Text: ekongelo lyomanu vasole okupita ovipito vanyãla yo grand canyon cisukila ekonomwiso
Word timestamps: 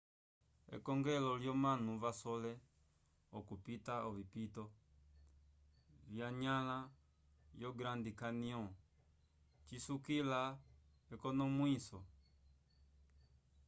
ekongelo 0.75 1.31
lyomanu 1.43 1.91
vasole 2.03 2.53
okupita 3.37 3.93
ovipito 4.09 4.63
vanyãla 6.17 6.77
yo 7.61 7.69
grand 7.79 8.05
canyon 8.19 8.67
cisukila 9.67 10.41
ekonomwiso 11.13 11.99